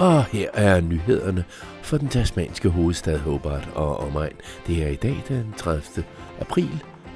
Og 0.00 0.24
her 0.24 0.50
er 0.54 0.80
nyhederne 0.80 1.44
for 1.82 1.98
den 1.98 2.08
tasmanske 2.08 2.68
hovedstad 2.68 3.18
Hobart 3.18 3.68
og 3.74 3.96
omegn. 4.00 4.36
Det 4.66 4.84
er 4.84 4.88
i 4.88 4.96
dag 4.96 5.22
den 5.28 5.54
30. 5.56 6.04
april 6.40 6.64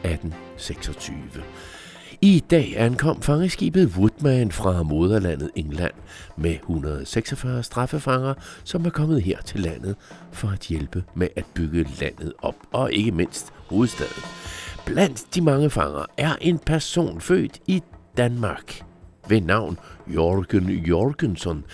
1826. 0.05 1.43
I 2.21 2.45
dag 2.51 2.75
ankom 2.77 3.23
fangeskibet 3.23 3.93
Woodman 3.97 4.53
fra 4.53 4.83
moderlandet 4.83 5.51
England 5.57 5.95
med 6.37 6.55
146 6.55 7.63
straffefanger, 7.63 8.35
som 8.65 8.87
er 8.87 8.91
kommet 8.91 9.23
her 9.23 9.41
til 9.41 9.61
landet 9.61 9.97
for 10.33 10.49
at 10.49 10.61
hjælpe 10.61 11.05
med 11.15 11.29
at 11.37 11.45
bygge 11.55 11.87
landet 12.01 12.33
op, 12.39 12.57
og 12.73 12.93
ikke 12.93 13.13
mindst 13.13 13.53
hovedstaden. 13.69 14.23
Blandt 14.87 15.35
de 15.35 15.41
mange 15.41 15.71
fanger 15.71 16.05
er 16.17 16.37
en 16.41 16.59
person 16.59 17.21
født 17.21 17.61
i 17.67 17.83
Danmark 18.17 18.83
ved 19.29 19.41
navn 19.41 19.79
Jorgen 20.09 20.71
Jorgensen, 20.71 21.65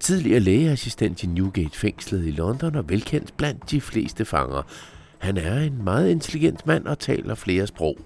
tidligere 0.00 0.40
lægeassistent 0.40 1.22
i 1.22 1.26
Newgate-fængslet 1.26 2.26
i 2.26 2.30
London 2.30 2.74
og 2.74 2.88
velkendt 2.88 3.36
blandt 3.36 3.70
de 3.70 3.80
fleste 3.80 4.24
fanger. 4.24 4.62
Han 5.18 5.36
er 5.36 5.60
en 5.60 5.84
meget 5.84 6.10
intelligent 6.10 6.66
mand 6.66 6.86
og 6.86 6.98
taler 6.98 7.34
flere 7.34 7.66
sprog. 7.66 7.96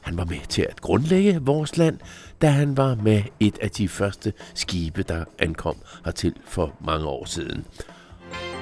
Han 0.00 0.16
var 0.16 0.24
med 0.24 0.46
til 0.48 0.62
at 0.62 0.80
grundlægge 0.80 1.38
vores 1.42 1.76
land, 1.76 1.98
da 2.42 2.48
han 2.48 2.76
var 2.76 2.94
med 2.94 3.22
et 3.40 3.58
af 3.58 3.70
de 3.70 3.88
første 3.88 4.32
skibe, 4.54 5.02
der 5.02 5.24
ankom 5.38 5.76
hertil 6.04 6.34
for 6.44 6.72
mange 6.84 7.06
år 7.06 7.24
siden. 7.24 7.66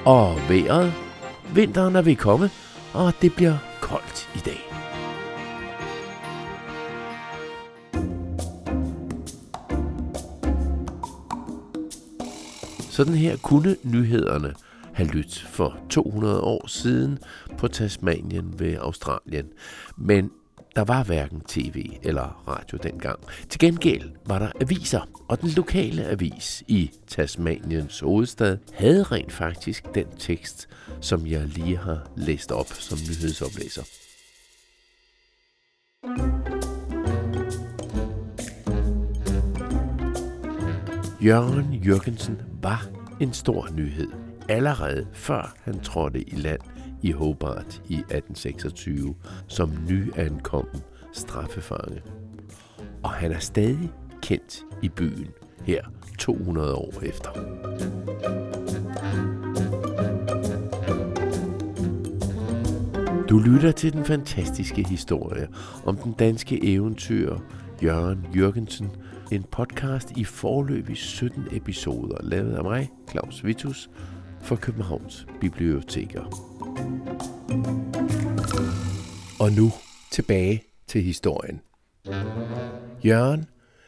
Og 0.05 0.35
vejret? 0.49 0.93
Vinteren 1.55 1.95
er 1.95 2.01
ved 2.01 2.15
komme, 2.15 2.49
og 2.93 3.13
det 3.21 3.35
bliver 3.35 3.57
koldt 3.81 4.29
i 4.35 4.39
dag. 4.39 4.90
Sådan 12.91 13.15
her 13.15 13.37
kunne 13.37 13.75
nyhederne 13.83 14.53
have 14.93 15.09
lyttet 15.09 15.47
for 15.49 15.77
200 15.89 16.41
år 16.41 16.67
siden 16.67 17.19
på 17.57 17.67
Tasmanien 17.67 18.59
ved 18.59 18.77
Australien. 18.77 19.47
Men 19.97 20.31
der 20.75 20.81
var 20.81 21.03
hverken 21.03 21.41
tv 21.41 21.85
eller 22.03 22.43
radio 22.47 22.77
dengang. 22.83 23.19
Til 23.49 23.59
gengæld 23.59 24.11
var 24.25 24.39
der 24.39 24.51
aviser, 24.61 25.01
og 25.27 25.41
den 25.41 25.49
lokale 25.49 26.05
avis 26.05 26.63
i 26.67 26.91
Tasmaniens 27.07 27.99
hovedstad 27.99 28.57
havde 28.73 29.03
rent 29.03 29.31
faktisk 29.31 29.95
den 29.95 30.07
tekst, 30.19 30.69
som 31.01 31.27
jeg 31.27 31.47
lige 31.47 31.77
har 31.77 32.07
læst 32.17 32.51
op 32.51 32.67
som 32.67 32.97
nyhedsoplæser. 32.97 33.83
Jørgen 41.25 41.73
Jørgensen 41.73 42.41
var 42.61 42.87
en 43.19 43.33
stor 43.33 43.67
nyhed, 43.73 44.07
allerede 44.49 45.07
før 45.13 45.53
han 45.63 45.79
trådte 45.79 46.29
i 46.29 46.35
land 46.35 46.59
i 47.01 47.11
Hobart 47.11 47.81
i 47.89 47.95
1826 47.95 49.15
som 49.47 49.71
nyankommen 49.89 50.81
straffefange. 51.13 52.01
Og 53.03 53.09
han 53.09 53.31
er 53.31 53.39
stadig 53.39 53.91
kendt 54.21 54.63
i 54.81 54.89
byen 54.89 55.27
her 55.63 55.81
200 56.19 56.75
år 56.75 56.93
efter. 57.03 57.29
Du 63.29 63.39
lytter 63.39 63.71
til 63.71 63.93
den 63.93 64.05
fantastiske 64.05 64.87
historie 64.87 65.47
om 65.85 65.97
den 65.97 66.13
danske 66.13 66.73
eventyr 66.73 67.37
Jørgen 67.83 68.25
Jørgensen, 68.35 68.89
en 69.31 69.43
podcast 69.43 70.11
i 70.17 70.23
forløb 70.23 70.89
i 70.89 70.95
17 70.95 71.47
episoder, 71.51 72.17
lavet 72.23 72.53
af 72.55 72.63
mig, 72.63 72.89
Claus 73.11 73.45
Vitus, 73.45 73.89
for 74.41 74.55
Københavns 74.55 75.27
Biblioteker. 75.41 76.23
Og 79.39 79.51
nu 79.51 79.71
tilbage 80.11 80.63
til 80.87 81.03
historien. 81.03 81.61
Jørgen 83.05 83.45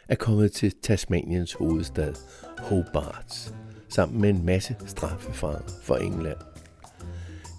er 0.09 0.15
kommet 0.15 0.51
til 0.51 0.73
Tasmaniens 0.81 1.53
hovedstad, 1.53 2.13
Hobart, 2.57 3.53
sammen 3.89 4.21
med 4.21 4.29
en 4.29 4.45
masse 4.45 4.75
straffefanger 4.85 5.61
for 5.83 5.95
England. 5.95 6.37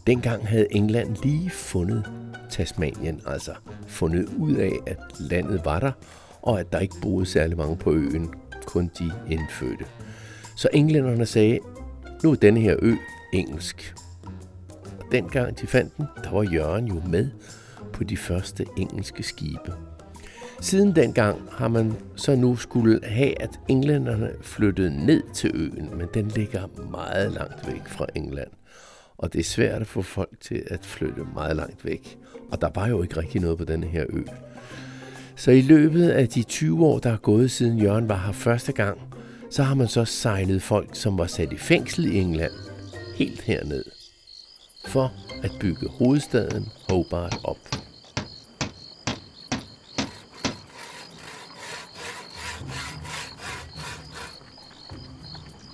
Dengang 0.07 0.49
havde 0.49 0.67
England 0.71 1.17
lige 1.23 1.51
fundet 1.51 2.11
Tasmanien, 2.51 3.21
altså 3.27 3.55
fundet 3.87 4.29
ud 4.39 4.55
af, 4.55 4.73
at 4.87 4.99
landet 5.21 5.65
var 5.65 5.81
der, 5.81 5.93
og 6.45 6.61
at 6.61 6.73
der 6.73 6.79
ikke 6.79 7.01
boede 7.03 7.27
særlig 7.27 7.57
mange 7.57 7.77
på 7.77 7.93
øen, 7.93 8.35
kun 8.67 8.91
de 8.99 9.13
indfødte. 9.31 9.85
Så 10.57 10.69
englænderne 10.73 11.27
sagde, 11.27 11.59
nu 12.23 12.31
er 12.31 12.35
denne 12.35 12.61
her 12.61 12.77
ø 12.83 12.95
engelsk. 13.33 13.95
Og 14.85 15.13
dengang 15.13 15.61
de 15.61 15.67
fandt 15.67 15.97
den, 15.97 16.07
der 16.25 16.31
var 16.31 16.43
Jørgen 16.43 16.87
jo 16.87 17.03
med 17.07 17.31
på 17.93 18.05
de 18.05 18.17
første 18.17 18.67
engelske 18.77 19.23
skibe. 19.23 19.73
Siden 20.61 20.97
dengang 20.97 21.49
har 21.53 21.69
man 21.69 21.93
så 22.17 22.37
nu 22.37 22.57
skulle 22.57 23.01
have, 23.05 23.43
at 23.43 23.61
englænderne 23.69 24.31
flyttede 24.41 25.07
ned 25.07 25.23
til 25.35 25.51
øen, 25.55 25.91
men 25.99 26.09
den 26.15 26.29
ligger 26.29 26.67
meget 26.91 27.33
langt 27.33 27.67
væk 27.67 27.89
fra 27.89 28.07
England. 28.15 28.51
Og 29.19 29.33
det 29.33 29.39
er 29.39 29.45
svært 29.45 29.81
at 29.81 29.87
få 29.87 30.03
folk 30.03 30.41
til 30.41 30.63
at 30.67 30.87
flytte 30.87 31.23
meget 31.35 31.57
langt 31.57 31.85
væk. 31.85 32.19
Og 32.53 32.61
der 32.61 32.71
var 32.75 32.89
jo 32.89 33.03
ikke 33.03 33.17
rigtig 33.17 33.41
noget 33.41 33.59
på 33.59 33.65
denne 33.65 33.87
her 33.87 34.05
ø. 34.09 34.23
Så 35.37 35.51
i 35.51 35.61
løbet 35.61 36.09
af 36.09 36.29
de 36.29 36.43
20 36.43 36.87
år, 36.87 36.99
der 36.99 37.13
er 37.13 37.17
gået 37.17 37.51
siden 37.51 37.79
Jørgen 37.79 38.09
var 38.09 38.27
her 38.27 38.33
første 38.33 38.73
gang, 38.73 38.99
så 39.51 39.63
har 39.63 39.75
man 39.75 39.89
så 39.89 40.05
sejlet 40.05 40.63
folk, 40.63 40.89
som 40.93 41.19
var 41.19 41.27
sat 41.27 41.53
i 41.53 41.57
fængsel 41.57 42.05
i 42.05 42.19
England, 42.19 42.53
helt 43.17 43.41
herned, 43.41 43.85
for 44.87 45.13
at 45.43 45.51
bygge 45.61 45.89
hovedstaden 45.89 46.69
Hobart 46.89 47.37
op. 47.45 47.59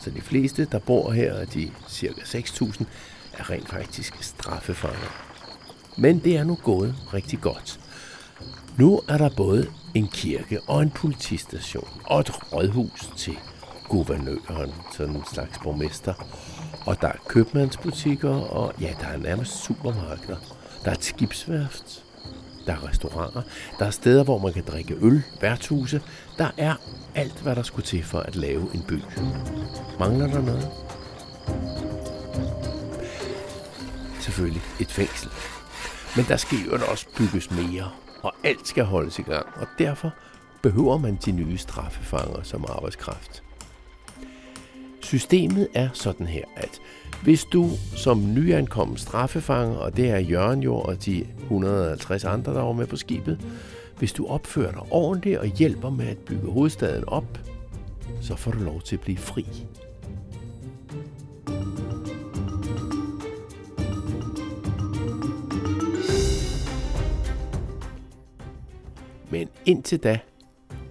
Så 0.01 0.11
de 0.11 0.21
fleste, 0.21 0.65
der 0.73 0.79
bor 0.79 1.11
her, 1.11 1.45
de 1.45 1.71
cirka 1.89 2.21
6.000, 2.21 2.85
er 3.33 3.51
rent 3.51 3.69
faktisk 3.69 4.23
straffefanger. 4.23 5.31
Men 5.99 6.19
det 6.19 6.37
er 6.37 6.45
nu 6.45 6.59
gået 6.63 6.95
rigtig 7.15 7.41
godt. 7.41 7.81
Nu 8.79 9.01
er 9.09 9.19
der 9.19 9.31
både 9.37 9.67
en 9.95 10.09
kirke 10.09 10.61
og 10.67 10.83
en 10.83 10.91
politistation 10.91 11.89
og 12.05 12.21
et 12.21 12.53
rådhus 12.53 13.11
til 13.17 13.39
guvernøren, 13.89 14.73
sådan 14.97 15.15
en 15.17 15.25
slags 15.33 15.59
borgmester. 15.59 16.15
Og 16.87 17.01
der 17.01 17.09
er 17.09 17.17
købmandsbutikker, 17.29 18.35
og 18.35 18.75
ja, 18.81 18.95
der 19.01 19.07
er 19.07 19.17
nærmest 19.17 19.65
supermarkeder. 19.65 20.37
Der 20.85 20.91
er 20.91 20.95
et 20.95 21.05
skibsværft, 21.05 22.05
der 22.67 22.73
er 22.73 22.89
restauranter, 22.89 23.43
der 23.79 23.85
er 23.85 23.91
steder, 23.91 24.25
hvor 24.25 24.39
man 24.39 24.53
kan 24.53 24.65
drikke 24.67 24.97
øl, 25.01 25.23
værtshuse. 25.41 26.03
Der 26.39 26.51
er 26.57 26.75
alt, 27.15 27.41
hvad 27.41 27.57
der 27.57 27.63
skulle 27.63 27.87
til 27.87 28.05
for 28.05 28.21
at 28.21 28.37
lave 28.37 28.75
en 28.75 28.83
by. 28.89 28.99
Mangler 29.99 30.27
der 30.27 30.43
noget? 30.43 30.69
Selvfølgelig 34.21 34.63
et 34.81 34.91
fængsel. 34.91 35.31
Men 36.17 36.25
der 36.29 36.37
skal 36.37 36.59
jo 36.59 36.79
også 36.91 37.07
bygges 37.17 37.51
mere, 37.51 37.91
og 38.23 38.35
alt 38.45 38.69
skal 38.69 38.85
holdes 38.85 39.19
i 39.19 39.23
gang, 39.23 39.47
og 39.57 39.67
derfor 39.79 40.13
behøver 40.63 40.99
man 40.99 41.19
de 41.25 41.33
nye 41.33 41.59
straffefanger 41.59 42.43
som 42.43 42.65
arbejdskraft. 42.69 43.43
Systemet 45.03 45.69
er 45.75 45.89
sådan 45.93 46.27
her, 46.27 46.45
at 46.57 46.81
hvis 47.23 47.45
du 47.45 47.71
som 47.97 48.35
nyankommen 48.35 48.97
straffefanger, 48.97 49.77
og 49.77 49.97
det 49.97 50.11
er 50.11 50.19
Jørgen 50.19 50.63
jo 50.63 50.75
og 50.75 51.05
de 51.05 51.27
150 51.43 52.25
andre, 52.25 52.55
der 52.55 52.63
var 52.63 52.73
med 52.73 52.87
på 52.87 52.97
skibet, 52.97 53.41
hvis 53.99 54.13
du 54.13 54.27
opfører 54.27 54.73
dig 54.73 54.83
ordentligt 54.91 55.39
og 55.39 55.47
hjælper 55.47 55.91
med 55.91 56.07
at 56.07 56.19
bygge 56.19 56.51
hovedstaden 56.51 57.05
op, 57.07 57.39
så 58.21 58.37
får 58.37 58.51
du 58.51 58.59
lov 58.59 58.81
til 58.81 58.97
at 58.97 59.01
blive 59.01 59.19
fri. 59.19 59.47
Men 69.31 69.49
indtil 69.67 69.99
da 69.99 70.19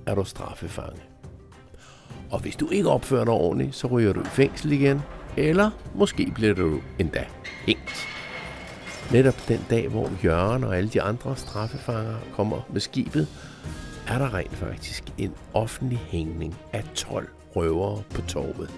er 0.06 0.16
du 0.16 0.24
straffefange. 0.24 1.02
Og 2.32 2.40
hvis 2.40 2.56
du 2.56 2.70
ikke 2.70 2.90
opfører 2.90 3.26
dig 3.26 3.34
ordentligt, 3.34 3.76
så 3.76 3.88
ryger 3.88 4.14
du 4.14 4.22
i 4.22 4.26
fængsel 4.26 4.72
igen, 4.72 5.02
eller 5.38 5.72
måske 5.96 6.32
bliver 6.36 6.54
du 6.54 6.80
endda 7.00 7.26
hængt. 7.66 8.08
Netop 9.12 9.48
den 9.48 9.66
dag, 9.70 9.88
hvor 9.88 10.12
Jørgen 10.24 10.64
og 10.64 10.78
alle 10.78 10.90
de 10.90 11.02
andre 11.02 11.36
straffefanger 11.36 12.16
kommer 12.34 12.62
med 12.70 12.82
skibet, 12.82 13.28
er 14.08 14.18
der 14.18 14.34
rent 14.34 14.56
faktisk 14.56 15.04
en 15.18 15.34
offentlig 15.54 15.98
hængning 15.98 16.56
af 16.74 16.84
12 16.96 17.30
røvere 17.56 18.04
på 18.16 18.22
torvet. 18.22 18.70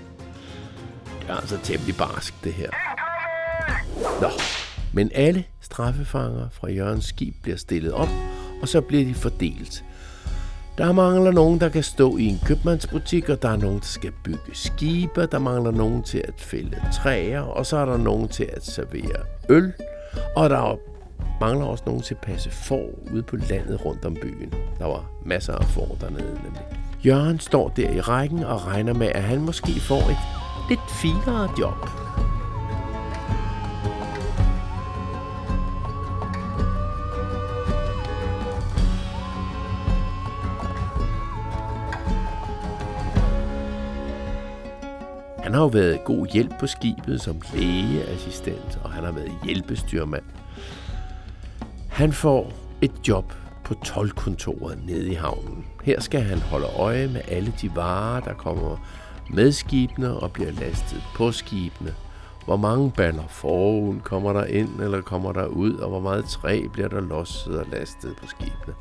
Det 1.21 1.29
er 1.29 1.35
altså 1.35 1.57
temmelig 1.63 1.95
barsk, 1.95 2.43
det 2.43 2.53
her. 2.53 2.69
Nå, 4.21 4.29
men 4.93 5.11
alle 5.15 5.43
straffefanger 5.61 6.49
fra 6.49 6.71
Jørgens 6.71 7.05
skib 7.05 7.35
bliver 7.41 7.57
stillet 7.57 7.93
op, 7.93 8.09
og 8.61 8.67
så 8.67 8.81
bliver 8.81 9.05
de 9.05 9.13
fordelt. 9.13 9.83
Der 10.77 10.91
mangler 10.91 11.31
nogen, 11.31 11.59
der 11.59 11.69
kan 11.69 11.83
stå 11.83 12.17
i 12.17 12.25
en 12.25 12.39
købmandsbutik, 12.45 13.29
og 13.29 13.41
der 13.41 13.49
er 13.49 13.57
nogen, 13.57 13.79
der 13.79 13.85
skal 13.85 14.11
bygge 14.23 14.51
skibe, 14.53 15.25
der 15.25 15.39
mangler 15.39 15.71
nogen 15.71 16.03
til 16.03 16.23
at 16.27 16.33
fælde 16.37 16.77
træer, 16.93 17.41
og 17.41 17.65
så 17.65 17.77
er 17.77 17.85
der 17.85 17.97
nogen 17.97 18.27
til 18.27 18.49
at 18.53 18.65
servere 18.65 19.23
øl, 19.49 19.73
og 20.35 20.49
der 20.49 20.77
mangler 21.41 21.65
også 21.65 21.83
nogen 21.85 22.01
til 22.01 22.13
at 22.13 22.21
passe 22.21 22.49
får 22.49 22.89
ude 23.13 23.23
på 23.23 23.35
landet 23.35 23.85
rundt 23.85 24.05
om 24.05 24.15
byen. 24.21 24.53
Der 24.79 24.85
var 24.85 25.05
masser 25.25 25.53
af 25.53 25.65
får 25.65 25.97
dernede 26.01 26.39
nemlig. 26.43 26.61
Jørgen 27.05 27.39
står 27.39 27.69
der 27.69 27.89
i 27.89 27.99
rækken 27.99 28.43
og 28.43 28.67
regner 28.67 28.93
med, 28.93 29.07
at 29.07 29.23
han 29.23 29.41
måske 29.41 29.79
får 29.79 30.09
et 30.09 30.17
lidt 30.69 30.91
finere 31.01 31.49
job. 31.59 31.89
Han 45.51 45.55
har 45.55 45.63
jo 45.63 45.67
været 45.67 46.03
god 46.03 46.27
hjælp 46.27 46.51
på 46.59 46.67
skibet 46.67 47.21
som 47.21 47.41
lægeassistent, 47.53 48.79
og 48.83 48.91
han 48.91 49.03
har 49.03 49.11
været 49.11 49.31
hjælpestyrmand. 49.43 50.23
Han 51.89 52.13
får 52.13 52.53
et 52.81 52.91
job 53.07 53.33
på 53.63 53.73
tolkontoret 53.73 54.79
nede 54.85 55.11
i 55.11 55.13
havnen. 55.13 55.65
Her 55.83 55.99
skal 55.99 56.21
han 56.21 56.39
holde 56.39 56.65
øje 56.65 57.07
med 57.07 57.21
alle 57.27 57.53
de 57.61 57.75
varer, 57.75 58.19
der 58.19 58.33
kommer 58.33 58.77
med 59.29 59.51
skibene 59.51 60.13
og 60.13 60.31
bliver 60.31 60.51
lastet 60.51 61.03
på 61.15 61.31
skibene. 61.31 61.93
Hvor 62.45 62.57
mange 62.57 62.91
baller 62.91 63.27
forhånd 63.27 64.01
kommer 64.01 64.33
der 64.33 64.45
ind 64.45 64.81
eller 64.81 65.01
kommer 65.01 65.31
der 65.31 65.45
ud, 65.45 65.73
og 65.73 65.89
hvor 65.89 65.99
meget 65.99 66.25
træ 66.25 66.67
bliver 66.73 66.87
der 66.87 67.01
losset 67.01 67.59
og 67.59 67.65
lastet 67.71 68.15
på 68.21 68.27
skibene. 68.27 68.73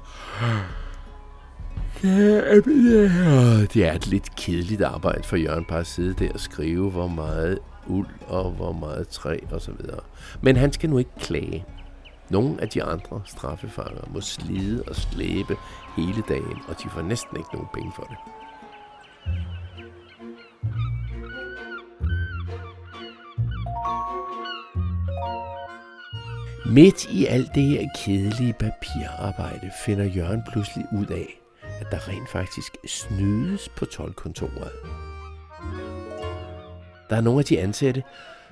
Det 3.74 3.86
er 3.86 3.92
et 3.92 4.06
lidt 4.06 4.36
kedeligt 4.36 4.82
arbejde 4.82 5.22
for 5.22 5.36
Jørgen 5.36 5.64
bare 5.64 5.80
at 5.80 5.86
sidde 5.86 6.24
der 6.24 6.32
og 6.32 6.40
skrive, 6.40 6.90
hvor 6.90 7.08
meget 7.08 7.58
uld 7.86 8.08
og 8.26 8.50
hvor 8.50 8.72
meget 8.72 9.08
træ 9.08 9.38
og 9.50 9.60
så 9.60 9.72
videre. 9.72 10.00
Men 10.40 10.56
han 10.56 10.72
skal 10.72 10.90
nu 10.90 10.98
ikke 10.98 11.10
klage. 11.20 11.64
Nogle 12.30 12.60
af 12.60 12.68
de 12.68 12.82
andre 12.82 13.22
straffefanger 13.26 14.02
må 14.14 14.20
slide 14.20 14.82
og 14.86 14.96
slæbe 14.96 15.56
hele 15.96 16.22
dagen, 16.28 16.58
og 16.68 16.74
de 16.82 16.88
får 16.90 17.02
næsten 17.02 17.36
ikke 17.36 17.50
nogen 17.52 17.68
penge 17.74 17.92
for 17.96 18.02
det. 18.02 18.16
Midt 26.66 27.04
i 27.10 27.26
alt 27.26 27.54
det 27.54 27.62
her 27.62 27.88
kedelige 28.04 28.52
papirarbejde 28.52 29.70
finder 29.86 30.04
Jørgen 30.04 30.42
pludselig 30.52 30.86
ud 30.92 31.06
af, 31.06 31.39
at 31.80 31.86
der 31.90 32.08
rent 32.08 32.28
faktisk 32.28 32.76
snydes 32.86 33.68
på 33.68 33.84
tolkontoret. 33.84 34.72
Der 37.10 37.16
er 37.16 37.20
nogle 37.20 37.40
af 37.40 37.44
de 37.44 37.60
ansatte, 37.60 38.02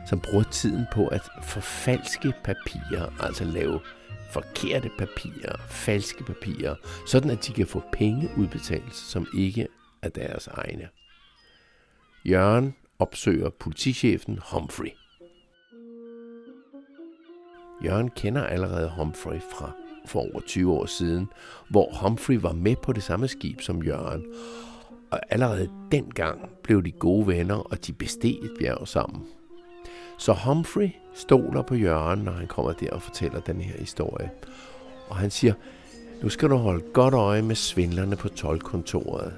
som 0.06 0.20
bruger 0.20 0.44
tiden 0.44 0.86
på 0.92 1.06
at 1.06 1.22
forfalske 1.42 2.32
papirer, 2.44 3.12
altså 3.20 3.44
lave 3.44 3.80
forkerte 4.32 4.90
papirer, 4.98 5.56
falske 5.68 6.24
papirer, 6.24 6.74
sådan 7.06 7.30
at 7.30 7.46
de 7.46 7.52
kan 7.52 7.66
få 7.66 7.82
penge 7.92 8.30
udbetalt, 8.36 8.94
som 8.94 9.26
ikke 9.36 9.68
er 10.02 10.08
deres 10.08 10.46
egne. 10.46 10.88
Jørgen 12.24 12.74
opsøger 12.98 13.50
politichefen 13.50 14.38
Humphrey. 14.52 14.90
Jørgen 17.84 18.10
kender 18.10 18.46
allerede 18.46 18.92
Humphrey 18.96 19.40
fra 19.40 19.72
for 20.08 20.20
over 20.20 20.40
20 20.46 20.72
år 20.72 20.86
siden, 20.86 21.28
hvor 21.70 21.88
Humphrey 22.02 22.36
var 22.40 22.52
med 22.52 22.76
på 22.82 22.92
det 22.92 23.02
samme 23.02 23.28
skib 23.28 23.60
som 23.60 23.82
Jørgen. 23.82 24.24
Og 25.10 25.20
allerede 25.30 25.70
dengang 25.92 26.50
blev 26.62 26.84
de 26.84 26.90
gode 26.90 27.26
venner, 27.26 27.56
og 27.56 27.86
de 27.86 27.92
besteg 27.92 28.38
et 28.42 28.50
bjerg 28.58 28.88
sammen. 28.88 29.22
Så 30.18 30.32
Humphrey 30.32 30.90
stoler 31.14 31.62
på 31.62 31.74
Jørgen, 31.74 32.18
når 32.18 32.32
han 32.32 32.46
kommer 32.46 32.72
der 32.72 32.90
og 32.90 33.02
fortæller 33.02 33.40
den 33.40 33.60
her 33.60 33.78
historie. 33.78 34.30
Og 35.08 35.16
han 35.16 35.30
siger, 35.30 35.52
nu 36.22 36.28
skal 36.28 36.50
du 36.50 36.56
holde 36.56 36.84
godt 36.92 37.14
øje 37.14 37.42
med 37.42 37.54
svindlerne 37.54 38.16
på 38.16 38.28
tolkontoret. 38.28 39.32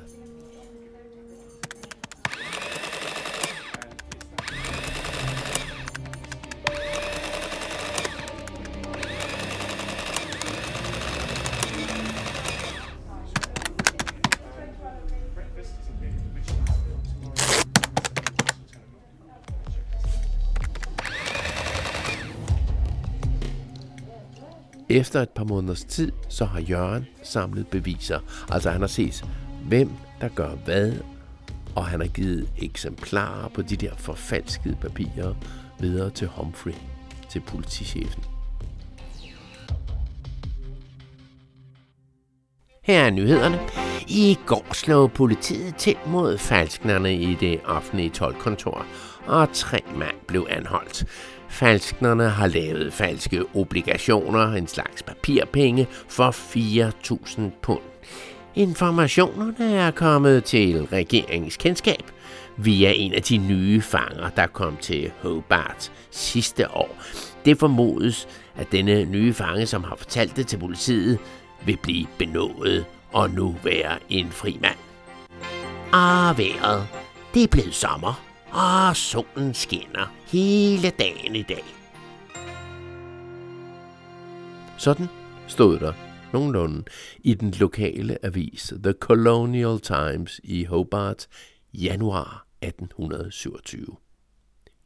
Efter 24.91 25.23
et 25.23 25.29
par 25.29 25.45
måneders 25.45 25.85
tid, 25.85 26.13
så 26.29 26.45
har 26.45 26.61
Jørgen 26.61 27.07
samlet 27.23 27.67
beviser. 27.67 28.19
Altså 28.49 28.71
han 28.71 28.81
har 28.81 28.89
set, 28.89 29.25
hvem 29.69 29.91
der 30.21 30.29
gør 30.29 30.51
hvad, 30.51 30.93
og 31.77 31.87
han 31.87 32.01
har 32.01 32.09
givet 32.09 32.49
eksemplarer 32.59 33.49
på 33.49 33.63
de 33.63 33.77
der 33.77 33.97
forfalskede 33.97 34.77
papirer 34.81 35.35
videre 35.81 36.11
til 36.11 36.29
Humphrey, 36.29 36.75
til 37.31 37.41
politichefen. 37.41 38.25
Her 42.83 43.01
er 43.01 43.11
nyhederne. 43.11 43.59
I 44.09 44.39
går 44.47 44.75
slog 44.75 45.13
politiet 45.13 45.77
til 45.77 45.97
mod 46.07 46.39
falsknerne 46.39 47.15
i 47.15 47.35
det 47.35 47.61
offentlige 47.65 48.11
tolkontor, 48.11 48.87
og 49.27 49.49
tre 49.53 49.81
mand 49.97 50.17
blev 50.27 50.47
anholdt. 50.51 51.05
Falsknerne 51.51 52.29
har 52.29 52.47
lavet 52.47 52.93
falske 52.93 53.45
obligationer, 53.55 54.53
en 54.53 54.67
slags 54.67 55.03
papirpenge, 55.03 55.87
for 56.09 56.31
4.000 56.31 57.43
pund. 57.63 57.81
Informationerne 58.55 59.75
er 59.75 59.91
kommet 59.91 60.45
til 60.45 60.85
regeringskendskab 60.93 62.03
via 62.57 62.93
en 62.97 63.15
af 63.15 63.23
de 63.23 63.37
nye 63.37 63.83
fanger, 63.83 64.29
der 64.29 64.47
kom 64.47 64.77
til 64.77 65.11
Hobart 65.23 65.93
sidste 66.11 66.71
år. 66.71 66.97
Det 67.45 67.59
formodes, 67.59 68.29
at 68.57 68.73
denne 68.73 69.05
nye 69.05 69.35
fange, 69.35 69.67
som 69.67 69.85
har 69.85 69.97
fortalt 69.97 70.37
det 70.37 70.47
til 70.47 70.59
politiet, 70.59 71.19
vil 71.65 71.79
blive 71.83 72.07
benådet 72.19 72.85
og 73.13 73.31
nu 73.31 73.57
være 73.65 73.99
en 74.09 74.31
fri 74.31 74.59
mand. 74.63 74.77
Og 75.93 76.39
vejret, 76.39 76.87
det 77.35 77.43
er 77.43 77.49
blevet 77.49 77.75
sommer. 77.75 78.30
Og 78.53 78.97
solen 78.97 79.55
skinner 79.55 80.15
hele 80.27 80.91
dagen 80.91 81.37
i 81.37 81.43
dag. 81.43 81.65
Sådan 84.79 85.07
stod 85.47 85.79
der 85.79 85.93
nogenlunde 86.33 86.85
i 87.19 87.35
den 87.35 87.51
lokale 87.51 88.25
avis 88.25 88.73
The 88.85 88.93
Colonial 88.93 89.81
Times 89.81 90.41
i 90.45 90.65
Hobart, 90.65 91.27
januar 91.75 92.47
1827. 92.63 93.87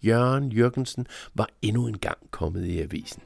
Jørgen 0.02 0.52
Jørgensen 0.52 1.06
var 1.34 1.48
endnu 1.62 1.86
en 1.86 1.98
gang 1.98 2.30
kommet 2.30 2.64
i 2.64 2.80
avisen. 2.80 3.22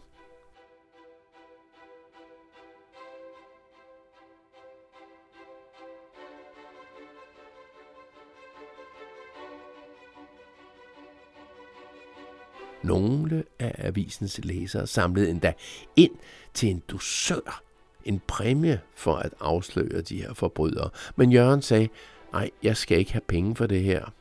Nogle 12.88 13.44
af 13.58 13.74
avisens 13.78 14.40
læsere 14.44 14.86
samlede 14.86 15.30
endda 15.30 15.52
ind 15.96 16.12
til 16.54 16.70
en 16.70 16.82
dusør, 16.88 17.62
en 18.04 18.20
præmie 18.28 18.80
for 18.94 19.14
at 19.14 19.34
afsløre 19.40 20.00
de 20.00 20.22
her 20.22 20.34
forbrydere. 20.34 20.90
Men 21.16 21.32
Jørgen 21.32 21.62
sagde, 21.62 21.88
nej, 22.32 22.50
jeg 22.62 22.76
skal 22.76 22.98
ikke 22.98 23.12
have 23.12 23.20
penge 23.28 23.56
for 23.56 23.66
det 23.66 23.82
her. 23.82 24.12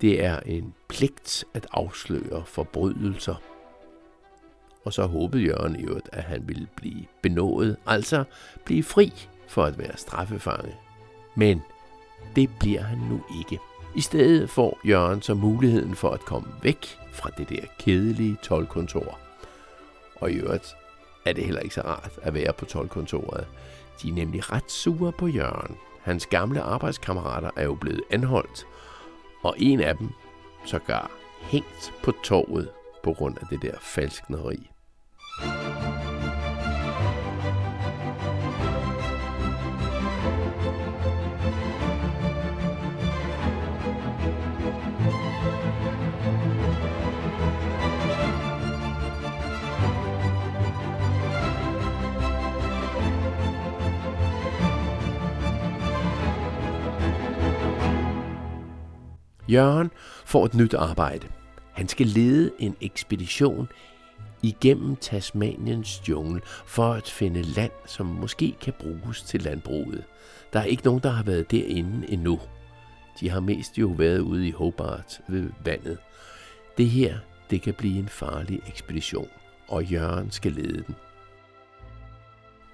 Det 0.00 0.24
er 0.24 0.40
en 0.40 0.74
pligt 0.88 1.44
at 1.54 1.66
afsløre 1.72 2.44
forbrydelser. 2.46 3.42
Og 4.84 4.92
så 4.92 5.06
håbede 5.06 5.42
Jørgen 5.42 5.80
i 5.80 5.82
øvrigt, 5.82 6.08
at 6.12 6.22
han 6.22 6.48
ville 6.48 6.68
blive 6.76 7.04
benådet, 7.22 7.76
altså 7.86 8.24
blive 8.64 8.82
fri 8.82 9.12
for 9.48 9.64
at 9.64 9.78
være 9.78 9.96
straffefange. 9.96 10.74
Men 11.34 11.62
det 12.36 12.50
bliver 12.60 12.82
han 12.82 12.98
nu 12.98 13.24
ikke. 13.38 13.58
I 13.96 14.00
stedet 14.00 14.50
får 14.50 14.78
Jørgen 14.84 15.22
så 15.22 15.34
muligheden 15.34 15.94
for 15.94 16.10
at 16.10 16.20
komme 16.20 16.48
væk 16.62 16.98
fra 17.12 17.30
det 17.38 17.48
der 17.48 17.66
kedelige 17.78 18.38
tolkontor. 18.42 19.18
Og 20.16 20.30
i 20.30 20.34
øvrigt 20.34 20.76
er 21.24 21.32
det 21.32 21.44
heller 21.44 21.60
ikke 21.60 21.74
så 21.74 21.80
rart 21.80 22.18
at 22.22 22.34
være 22.34 22.52
på 22.52 22.64
tolkontoret. 22.64 23.46
De 24.02 24.08
er 24.08 24.12
nemlig 24.12 24.52
ret 24.52 24.70
sure 24.70 25.12
på 25.12 25.26
Jørgen. 25.26 25.76
Hans 26.02 26.26
gamle 26.26 26.60
arbejdskammerater 26.60 27.50
er 27.56 27.64
jo 27.64 27.74
blevet 27.74 28.02
anholdt, 28.10 28.66
og 29.42 29.54
en 29.58 29.80
af 29.80 29.96
dem 29.96 30.08
sågar 30.64 31.10
hængt 31.40 31.92
på 32.02 32.12
torvet 32.24 32.70
på 33.02 33.12
grund 33.12 33.38
af 33.40 33.46
det 33.50 33.62
der 33.62 33.74
falskneri. 33.80 34.70
Jørgen 59.48 59.90
får 60.24 60.44
et 60.44 60.54
nyt 60.54 60.74
arbejde. 60.74 61.28
Han 61.72 61.88
skal 61.88 62.06
lede 62.06 62.50
en 62.58 62.76
ekspedition 62.80 63.68
igennem 64.42 64.96
Tasmaniens 64.96 66.08
jungle 66.08 66.40
for 66.66 66.92
at 66.92 67.10
finde 67.10 67.42
land, 67.42 67.72
som 67.86 68.06
måske 68.06 68.56
kan 68.60 68.72
bruges 68.80 69.22
til 69.22 69.42
landbruget. 69.42 70.04
Der 70.52 70.60
er 70.60 70.64
ikke 70.64 70.84
nogen, 70.84 71.02
der 71.02 71.10
har 71.10 71.22
været 71.22 71.50
derinde 71.50 72.10
endnu. 72.12 72.40
De 73.20 73.30
har 73.30 73.40
mest 73.40 73.78
jo 73.78 73.86
været 73.86 74.18
ude 74.18 74.48
i 74.48 74.50
Hobart 74.50 75.20
ved 75.28 75.50
vandet. 75.64 75.98
Det 76.78 76.88
her, 76.88 77.18
det 77.50 77.62
kan 77.62 77.74
blive 77.74 77.98
en 77.98 78.08
farlig 78.08 78.60
ekspedition, 78.68 79.28
og 79.68 79.84
Jørgen 79.84 80.30
skal 80.30 80.52
lede 80.52 80.82
den. 80.86 80.94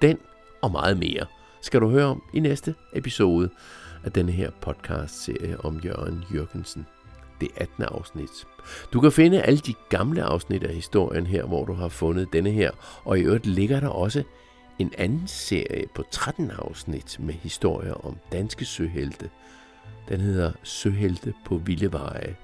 Den 0.03 0.19
og 0.63 0.71
meget 0.71 0.99
mere 0.99 1.27
skal 1.61 1.81
du 1.81 1.89
høre 1.91 2.05
om 2.05 2.23
i 2.35 2.41
næste 2.41 2.75
episode 2.93 3.51
af 4.05 4.13
denne 4.13 4.33
her 4.33 4.51
podcast-serie 4.61 5.61
om 5.65 5.81
Jørgen 5.85 6.25
Jørgensen. 6.35 6.87
Det 7.41 7.49
18. 7.57 7.85
afsnit. 7.85 8.31
Du 8.93 9.01
kan 9.01 9.13
finde 9.13 9.43
alle 9.43 9.59
de 9.59 9.75
gamle 9.89 10.23
afsnit 10.23 10.63
af 10.63 10.75
historien 10.75 11.27
her, 11.27 11.45
hvor 11.45 11.65
du 11.65 11.73
har 11.73 11.89
fundet 11.89 12.33
denne 12.33 12.51
her, 12.51 12.71
og 13.05 13.19
i 13.19 13.23
øvrigt 13.23 13.47
ligger 13.47 13.81
der 13.81 13.89
også 13.89 14.23
en 14.79 14.93
anden 14.99 15.29
serie 15.29 15.87
på 15.95 16.05
13 16.11 16.51
afsnit 16.51 17.17
med 17.21 17.35
historier 17.35 17.95
om 17.95 18.17
danske 18.33 18.65
søhelte. 18.65 19.31
Den 20.09 20.21
hedder 20.21 20.53
Søhelte 20.63 21.35
på 21.45 21.57
Vilde 21.57 21.93
Veje. 21.93 22.37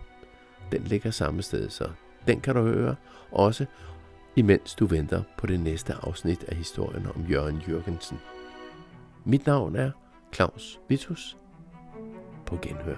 Den 0.73 0.85
ligger 0.85 1.11
samme 1.11 1.43
sted, 1.43 1.71
så 1.71 1.88
den 2.27 2.41
kan 2.41 2.55
du 2.55 2.62
høre 2.62 2.97
også, 3.31 3.67
imens 4.37 4.75
du 4.75 4.87
venter 4.87 5.23
på 5.38 5.47
det 5.47 5.61
næste 5.61 5.95
afsnit 6.03 6.45
af 6.45 6.57
historien 6.57 7.07
om 7.15 7.27
Jørgen 7.31 7.62
Jørgensen. 7.69 8.19
Mit 9.25 9.47
navn 9.47 9.77
er 9.77 9.91
Claus 10.35 10.81
Vitus. 10.88 11.37
På 12.49 12.59
genhør. 12.62 12.97